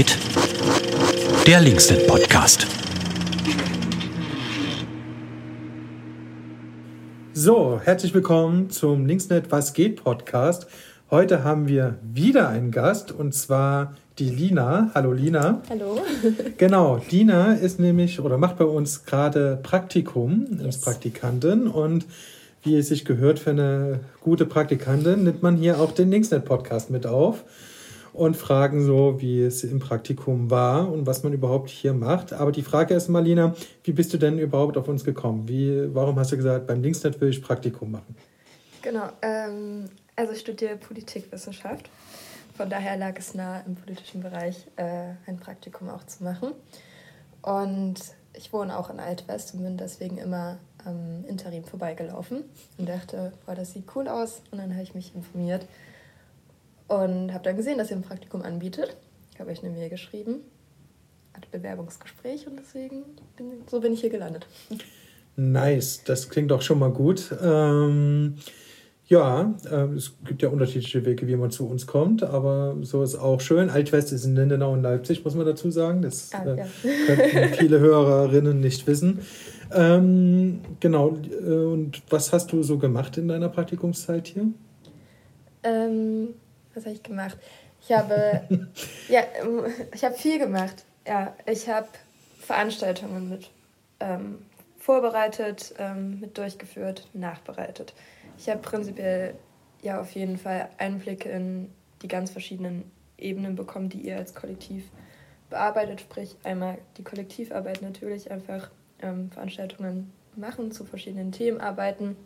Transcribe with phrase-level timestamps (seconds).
[0.00, 0.16] geht?
[1.46, 2.66] Der Linksnet Podcast.
[7.34, 10.66] So, herzlich willkommen zum Linksnet Was geht Podcast.
[11.10, 14.90] Heute haben wir wieder einen Gast und zwar die Lina.
[14.94, 15.60] Hallo Lina.
[15.68, 16.00] Hallo.
[16.56, 20.64] genau, Lina ist nämlich oder macht bei uns gerade Praktikum yes.
[20.64, 22.06] als Praktikantin und
[22.62, 26.88] wie es sich gehört für eine gute Praktikantin, nimmt man hier auch den Linksnet Podcast
[26.88, 27.44] mit auf
[28.12, 32.32] und fragen so, wie es im Praktikum war und was man überhaupt hier macht.
[32.32, 35.48] Aber die Frage ist, Marlina, wie bist du denn überhaupt auf uns gekommen?
[35.48, 38.16] Wie, warum hast du gesagt, beim Linksnet will ich Praktikum machen?
[38.82, 41.88] Genau, ähm, also ich studiere Politikwissenschaft.
[42.56, 46.52] Von daher lag es nahe, im politischen Bereich äh, ein Praktikum auch zu machen.
[47.42, 47.96] Und
[48.34, 52.44] ich wohne auch in Altwest und bin deswegen immer am Interim vorbeigelaufen
[52.78, 54.42] und dachte, boah, das sieht cool aus.
[54.50, 55.66] Und dann habe ich mich informiert
[56.90, 58.96] und habe dann gesehen, dass ihr ein Praktikum anbietet.
[59.32, 60.40] Ich habe euch eine Mail geschrieben,
[61.32, 63.04] hatte Bewerbungsgespräch und deswegen
[63.36, 64.46] bin, so bin ich hier gelandet.
[65.36, 67.32] Nice, das klingt doch schon mal gut.
[67.40, 68.34] Ähm,
[69.06, 73.14] ja, äh, es gibt ja unterschiedliche Wege, wie man zu uns kommt, aber so ist
[73.14, 73.70] auch schön.
[73.70, 76.02] Altwest ist in Lindenau und Leipzig, muss man dazu sagen.
[76.02, 76.64] Das ah, ja.
[76.82, 79.20] äh, könnten viele Hörerinnen nicht wissen.
[79.72, 84.48] Ähm, genau, äh, und was hast du so gemacht in deiner Praktikumszeit hier?
[85.62, 86.30] Ähm,
[86.74, 87.36] was habe ich gemacht?
[87.82, 88.42] Ich habe,
[89.08, 90.84] ja, ähm, ich habe viel gemacht.
[91.06, 91.88] Ja, ich habe
[92.38, 93.50] Veranstaltungen mit
[94.00, 94.38] ähm,
[94.78, 97.94] vorbereitet, ähm, mit durchgeführt, nachbereitet.
[98.38, 99.34] Ich habe prinzipiell
[99.82, 101.70] ja auf jeden Fall Einblicke in
[102.02, 104.84] die ganz verschiedenen Ebenen bekommen, die ihr als Kollektiv
[105.48, 106.00] bearbeitet.
[106.00, 108.70] Sprich, einmal die Kollektivarbeit natürlich, einfach
[109.02, 112.16] ähm, Veranstaltungen machen zu verschiedenen Themen, arbeiten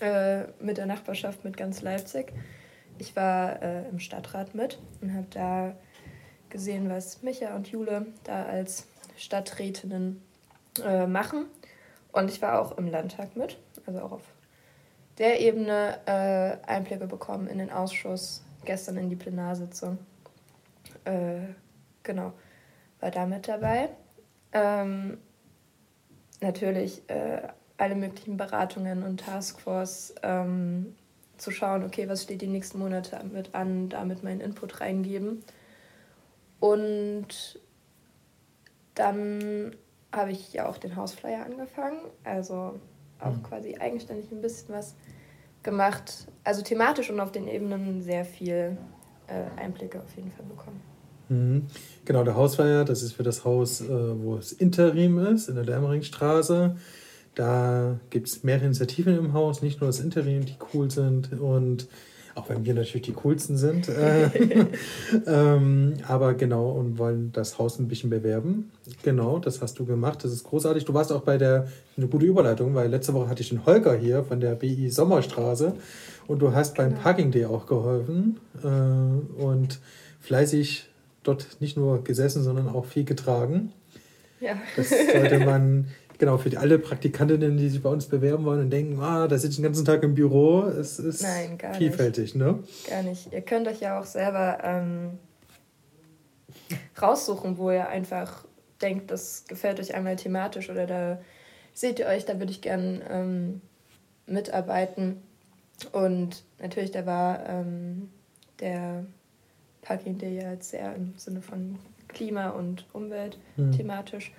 [0.00, 2.32] äh, mit der Nachbarschaft, mit ganz Leipzig
[3.00, 5.74] ich war äh, im Stadtrat mit und habe da
[6.50, 10.22] gesehen, was Micha und Jule da als Stadträtinnen
[10.84, 11.46] äh, machen.
[12.12, 14.22] Und ich war auch im Landtag mit, also auch auf
[15.18, 19.98] der Ebene äh, Einblicke bekommen in den Ausschuss, gestern in die Plenarsitzung.
[21.04, 21.40] Äh,
[22.02, 22.32] genau,
[23.00, 23.90] war da mit dabei.
[24.52, 25.18] Ähm,
[26.40, 27.42] natürlich äh,
[27.76, 30.96] alle möglichen Beratungen und Taskforce ähm,
[31.40, 35.42] zu schauen, okay, was steht die nächsten Monate mit an, damit meinen Input reingeben.
[36.60, 37.58] Und
[38.94, 39.74] dann
[40.12, 42.78] habe ich ja auch den Hausflyer angefangen, also
[43.18, 43.42] auch mhm.
[43.42, 44.94] quasi eigenständig ein bisschen was
[45.62, 48.76] gemacht, also thematisch und auf den Ebenen sehr viel
[49.26, 50.80] äh, Einblicke auf jeden Fall bekommen.
[51.30, 51.66] Mhm.
[52.04, 55.64] Genau, der Hausflyer, das ist für das Haus, äh, wo es Interim ist, in der
[55.64, 56.76] Dämmeringstraße.
[57.34, 61.88] Da gibt es mehrere Initiativen im Haus, nicht nur das Interim, die cool sind und
[62.34, 63.88] auch wenn wir natürlich die coolsten sind.
[63.88, 64.30] Äh,
[65.26, 68.70] ähm, aber genau, und wollen das Haus ein bisschen bewerben.
[69.02, 70.24] Genau, das hast du gemacht.
[70.24, 70.84] Das ist großartig.
[70.84, 73.94] Du warst auch bei der, eine gute Überleitung, weil letzte Woche hatte ich den Holger
[73.94, 75.74] hier von der BI Sommerstraße
[76.26, 77.02] und du hast beim genau.
[77.02, 79.80] Parking Day auch geholfen äh, und
[80.20, 80.88] fleißig
[81.22, 83.72] dort nicht nur gesessen, sondern auch viel getragen.
[84.40, 84.54] Ja.
[84.76, 85.88] Das sollte man
[86.20, 89.38] Genau, für die, alle Praktikantinnen, die sich bei uns bewerben wollen und denken, ah, da
[89.38, 92.44] sitze ich den ganzen Tag im Büro, es ist Nein, vielfältig, nicht.
[92.44, 92.58] ne?
[92.90, 93.32] Gar nicht.
[93.32, 95.18] Ihr könnt euch ja auch selber ähm,
[97.00, 98.44] raussuchen, wo ihr einfach
[98.82, 101.18] denkt, das gefällt euch einmal thematisch oder da
[101.72, 103.62] seht ihr euch, da würde ich gern ähm,
[104.26, 105.22] mitarbeiten.
[105.92, 108.10] Und natürlich, da war ähm,
[108.60, 109.06] der
[109.80, 111.78] Parking, der ja jetzt sehr im Sinne von
[112.08, 113.72] Klima und Umwelt hm.
[113.72, 114.32] thematisch.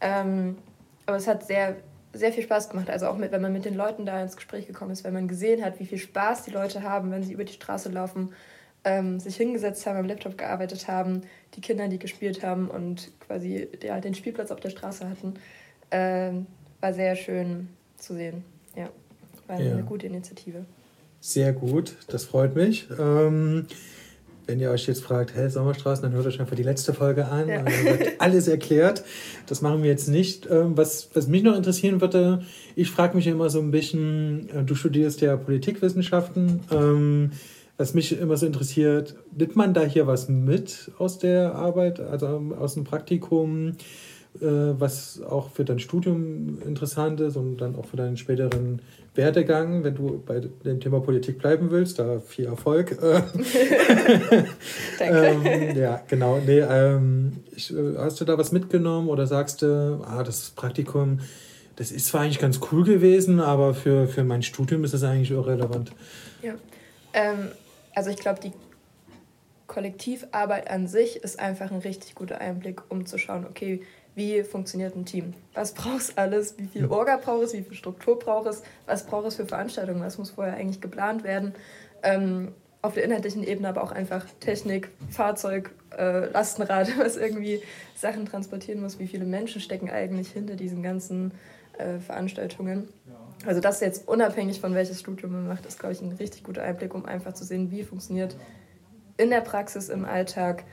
[0.00, 0.56] Ähm,
[1.06, 1.76] aber es hat sehr,
[2.12, 2.90] sehr viel Spaß gemacht.
[2.90, 5.28] Also auch mit, wenn man mit den Leuten da ins Gespräch gekommen ist, wenn man
[5.28, 8.32] gesehen hat, wie viel Spaß die Leute haben, wenn sie über die Straße laufen,
[8.84, 11.22] ähm, sich hingesetzt haben, am Laptop gearbeitet haben,
[11.54, 15.34] die Kinder, die gespielt haben und quasi ja, den Spielplatz auf der Straße hatten.
[15.90, 16.46] Ähm,
[16.80, 18.44] war sehr schön zu sehen.
[18.76, 18.90] Ja,
[19.46, 19.72] war ja.
[19.72, 20.64] eine gute Initiative.
[21.20, 22.88] Sehr gut, das freut mich.
[22.98, 23.66] Ähm,
[24.46, 27.48] wenn ihr euch jetzt fragt, hä, Sommerstraßen, dann hört euch einfach die letzte Folge an.
[27.48, 27.62] Ja.
[27.62, 29.04] Dann wird alles erklärt.
[29.46, 30.48] Das machen wir jetzt nicht.
[30.50, 32.42] Ähm, was, was mich noch interessieren würde,
[32.76, 36.60] ich frage mich immer so ein bisschen, äh, du studierst ja Politikwissenschaften.
[36.70, 37.32] Ähm,
[37.76, 42.26] was mich immer so interessiert, nimmt man da hier was mit aus der Arbeit, also
[42.26, 43.72] ähm, aus dem Praktikum?
[44.42, 48.80] Äh, was auch für dein Studium interessant ist und dann auch für deinen späteren
[49.14, 51.98] Werdegang, wenn du bei dem Thema Politik bleiben willst.
[51.98, 52.98] Da viel Erfolg.
[53.00, 54.46] Danke.
[55.00, 56.38] ähm, ja, genau.
[56.44, 61.20] Nee, ähm, ich, äh, hast du da was mitgenommen oder sagst du, ah, das Praktikum,
[61.76, 65.30] das ist zwar eigentlich ganz cool gewesen, aber für, für mein Studium ist das eigentlich
[65.30, 65.92] irrelevant?
[66.42, 66.54] Ja,
[67.14, 67.48] ähm,
[67.94, 68.52] also ich glaube, die
[69.66, 73.82] Kollektivarbeit an sich ist einfach ein richtig guter Einblick, um zu schauen, okay,
[74.14, 75.34] wie funktioniert ein Team?
[75.52, 76.56] Was braucht es alles?
[76.58, 77.52] Wie viel Orga braucht es?
[77.52, 78.62] Wie viel Struktur braucht es?
[78.86, 80.00] Was braucht es für Veranstaltungen?
[80.00, 81.54] Was muss vorher eigentlich geplant werden?
[82.02, 87.60] Ähm, auf der inhaltlichen Ebene aber auch einfach Technik, Fahrzeug, äh, Lastenrad, was irgendwie
[87.94, 88.98] Sachen transportieren muss.
[88.98, 91.32] Wie viele Menschen stecken eigentlich hinter diesen ganzen
[91.78, 92.88] äh, Veranstaltungen?
[93.44, 96.62] Also das jetzt unabhängig von welches Studium man macht, ist, glaube ich, ein richtig guter
[96.62, 98.34] Einblick, um einfach zu sehen, wie funktioniert
[99.16, 100.64] in der Praxis, im Alltag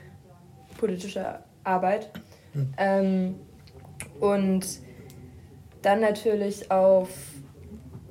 [0.78, 2.10] politische Arbeit.
[2.52, 2.74] Mhm.
[2.76, 3.34] Ähm,
[4.20, 4.66] und
[5.82, 7.08] dann natürlich auf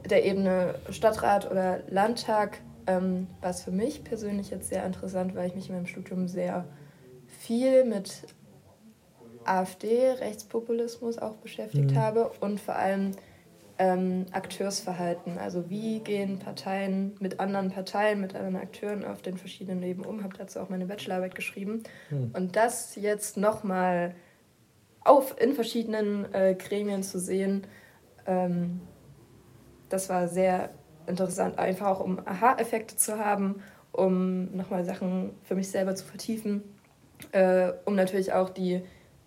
[0.09, 5.55] der Ebene Stadtrat oder Landtag, ähm, was für mich persönlich jetzt sehr interessant, weil ich
[5.55, 6.65] mich in meinem Studium sehr
[7.39, 8.23] viel mit
[9.45, 11.95] AfD, Rechtspopulismus auch beschäftigt mhm.
[11.95, 13.11] habe und vor allem
[13.77, 15.37] ähm, Akteursverhalten.
[15.37, 20.23] Also wie gehen Parteien mit anderen Parteien, mit anderen Akteuren auf den verschiedenen Ebenen um.
[20.23, 21.83] Habe dazu auch meine Bachelorarbeit geschrieben.
[22.09, 22.31] Mhm.
[22.33, 24.15] Und das jetzt nochmal
[25.03, 27.67] auf in verschiedenen äh, Gremien zu sehen,
[28.25, 28.81] ähm,
[29.89, 30.69] das war sehr
[31.07, 33.61] interessant, einfach auch um Aha-Effekte zu haben,
[33.91, 36.63] um nochmal Sachen für mich selber zu vertiefen,
[37.31, 38.81] äh, um natürlich auch die,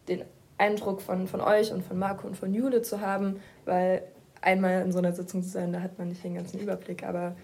[0.09, 0.25] den
[0.59, 4.03] Eindruck von, von euch und von Marco und von Jule zu haben, weil
[4.47, 7.37] einmal in so einer Sitzung zu sein, da hat man nicht den ganzen Überblick, aber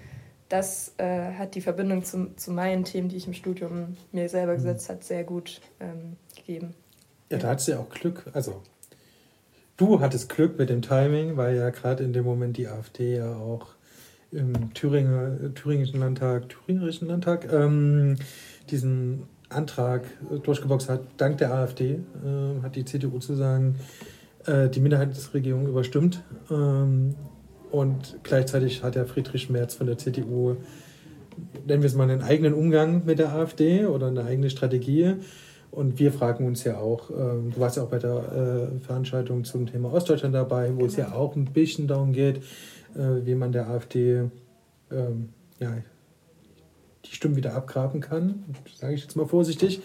[0.49, 4.53] das äh, hat die Verbindung zu, zu meinen Themen, die ich im Studium mir selber
[4.53, 4.57] mhm.
[4.57, 6.75] gesetzt habe, sehr gut ähm, gegeben.
[7.31, 8.31] Ja, da hattest du ja auch Glück.
[8.33, 8.63] Also,
[9.77, 13.35] du hattest Glück mit dem Timing, weil ja gerade in dem Moment die AfD ja
[13.35, 13.69] auch
[14.31, 18.17] im Thüringer, thüringischen Landtag, thüringerischen Landtag, ähm,
[18.71, 20.05] diesen Antrag
[20.45, 21.01] durchgeboxt hat.
[21.17, 23.77] Dank der AfD äh, hat die CDU zu sagen,
[24.47, 26.23] äh, die Minderheitsregierung überstimmt.
[26.51, 27.15] Ähm,
[27.71, 30.57] und gleichzeitig hat der Friedrich Merz von der CDU,
[31.67, 35.15] nennen wir es mal, einen eigenen Umgang mit der AfD oder eine eigene Strategie.
[35.71, 39.45] Und wir fragen uns ja auch, ähm, du warst ja auch bei der äh, Veranstaltung
[39.45, 40.87] zum Thema Ostdeutschland dabei, wo genau.
[40.87, 41.17] es ja genau.
[41.17, 42.39] auch ein bisschen darum geht,
[42.95, 44.25] äh, wie man der AfD
[44.91, 45.31] ähm,
[45.61, 45.73] ja,
[47.07, 48.45] die Stimmen wieder abgraben kann,
[48.77, 49.81] sage ich jetzt mal vorsichtig.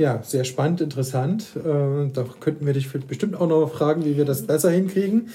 [0.00, 1.48] Ja, sehr spannend, interessant.
[1.56, 5.28] Äh, da könnten wir dich bestimmt auch noch fragen, wie wir das besser hinkriegen.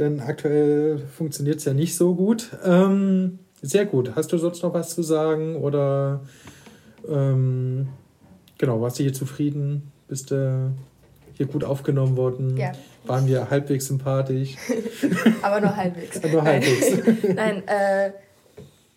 [0.00, 2.50] Denn aktuell funktioniert es ja nicht so gut.
[2.64, 4.16] Ähm, sehr gut.
[4.16, 5.54] Hast du sonst noch was zu sagen?
[5.54, 6.22] Oder
[7.08, 7.86] ähm,
[8.58, 9.92] genau, warst du hier zufrieden?
[10.08, 10.72] Bist du
[11.34, 12.56] hier gut aufgenommen worden?
[12.56, 12.72] Ja.
[13.06, 14.56] Waren wir halbwegs sympathisch?
[15.42, 16.20] Aber nur halbwegs.
[16.20, 17.28] nur halbwegs.
[17.36, 18.10] Nein, äh,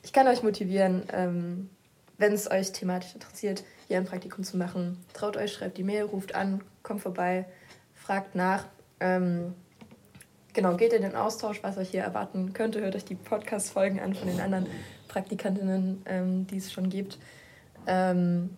[0.02, 1.70] ich kann euch motivieren, ähm,
[2.18, 4.98] wenn es euch thematisch interessiert, hier ein Praktikum zu machen.
[5.14, 7.46] Traut euch, schreibt die Mail, ruft an, kommt vorbei,
[7.94, 8.66] fragt nach.
[9.00, 9.54] Ähm,
[10.52, 12.82] genau, geht in den Austausch, was euch hier erwarten könnte.
[12.82, 14.66] Hört euch die Podcast-Folgen an von den anderen
[15.10, 17.20] Praktikantinnen, ähm, die es schon gibt.
[17.86, 18.58] Ähm,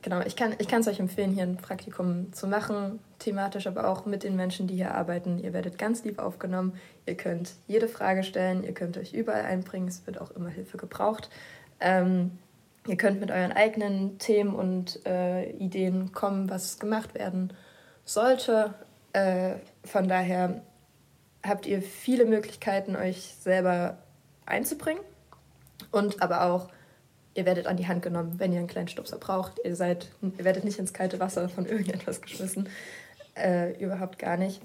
[0.00, 4.22] genau, ich kann es euch empfehlen, hier ein Praktikum zu machen, thematisch, aber auch mit
[4.22, 5.38] den Menschen, die hier arbeiten.
[5.40, 6.72] Ihr werdet ganz lieb aufgenommen.
[7.04, 9.88] Ihr könnt jede Frage stellen, ihr könnt euch überall einbringen.
[9.88, 11.28] Es wird auch immer Hilfe gebraucht.
[11.80, 12.38] Ähm,
[12.88, 17.52] Ihr könnt mit euren eigenen Themen und äh, Ideen kommen, was gemacht werden
[18.06, 18.72] sollte.
[19.12, 20.62] Äh, von daher
[21.46, 23.98] habt ihr viele Möglichkeiten, euch selber
[24.46, 25.02] einzubringen
[25.90, 26.68] und aber auch
[27.34, 29.60] ihr werdet an die Hand genommen, wenn ihr einen kleinen Stupser braucht.
[29.64, 32.70] Ihr seid, ihr werdet nicht ins kalte Wasser von irgendetwas geschmissen,
[33.36, 34.62] äh, überhaupt gar nicht.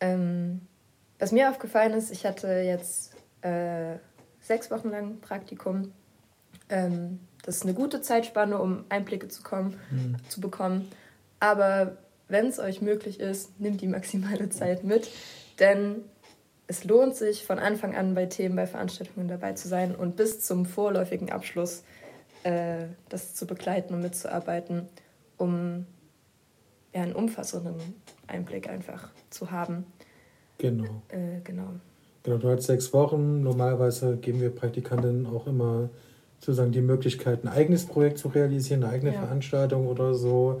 [0.00, 0.60] Ähm,
[1.18, 3.12] was mir aufgefallen ist, ich hatte jetzt
[3.42, 3.96] äh,
[4.40, 5.92] sechs Wochen lang Praktikum.
[6.68, 10.16] Ähm, das ist eine gute Zeitspanne, um Einblicke zu, kommen, mhm.
[10.28, 10.88] zu bekommen.
[11.40, 11.96] Aber
[12.28, 15.08] wenn es euch möglich ist, nehmt die maximale Zeit mit,
[15.60, 16.02] denn
[16.66, 20.40] es lohnt sich von Anfang an bei Themen, bei Veranstaltungen dabei zu sein und bis
[20.40, 21.84] zum vorläufigen Abschluss
[22.42, 24.88] äh, das zu begleiten und mitzuarbeiten,
[25.36, 25.86] um
[26.92, 27.76] ja, einen umfassenden
[28.26, 29.86] Einblick einfach zu haben.
[30.58, 31.02] Genau.
[31.08, 31.70] Äh, genau.
[32.24, 33.42] Genau, du hast sechs Wochen.
[33.42, 35.90] Normalerweise geben wir Praktikanten auch immer
[36.40, 39.20] sozusagen die Möglichkeit, ein eigenes Projekt zu realisieren, eine eigene ja.
[39.20, 40.60] Veranstaltung oder so.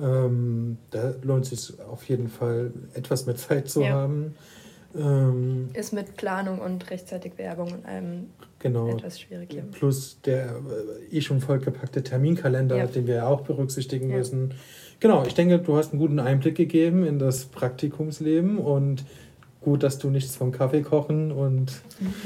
[0.00, 3.92] Ähm, da lohnt es sich auf jeden Fall, etwas mehr Zeit zu ja.
[3.92, 4.34] haben.
[4.96, 8.26] Ähm, ist mit Planung und rechtzeitig Werbung und allem
[8.58, 8.88] genau.
[8.88, 9.52] etwas schwierig.
[9.52, 9.62] Ja.
[9.70, 10.56] Plus der
[11.10, 12.86] äh, eh schon vollgepackte Terminkalender, ja.
[12.86, 14.54] den wir ja auch berücksichtigen müssen.
[14.98, 19.04] Genau, ich denke, du hast einen guten Einblick gegeben in das Praktikumsleben und
[19.60, 21.70] gut, dass du nichts vom Kaffee kochen und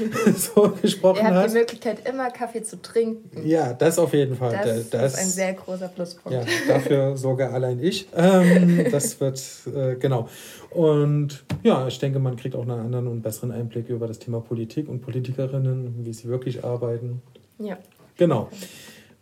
[0.35, 1.31] so gesprochen hast.
[1.31, 3.45] Er hat die Möglichkeit, immer Kaffee zu trinken.
[3.45, 4.59] Ja, das auf jeden Fall.
[4.63, 6.37] Das, das ist ein sehr großer Pluspunkt.
[6.37, 8.07] Ja, dafür sogar allein ich.
[8.15, 9.41] Ähm, das wird,
[9.75, 10.29] äh, genau.
[10.69, 14.39] Und ja, ich denke, man kriegt auch einen anderen und besseren Einblick über das Thema
[14.39, 17.21] Politik und Politikerinnen, wie sie wirklich arbeiten.
[17.59, 17.77] Ja.
[18.17, 18.49] Genau.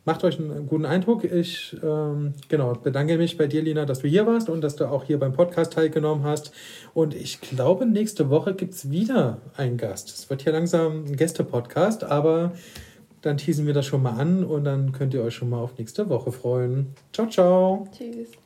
[0.06, 1.24] Macht euch einen guten Eindruck.
[1.24, 4.86] Ich ähm, genau, bedanke mich bei dir, Lina, dass du hier warst und dass du
[4.86, 6.52] auch hier beim Podcast teilgenommen hast.
[6.94, 10.10] Und ich glaube, nächste Woche gibt es wieder einen Gast.
[10.10, 12.54] Es wird hier langsam ein Gäste-Podcast, aber
[13.22, 15.78] dann teasen wir das schon mal an und dann könnt ihr euch schon mal auf
[15.78, 16.94] nächste Woche freuen.
[17.14, 17.88] Ciao, ciao.
[17.98, 18.43] Tschüss.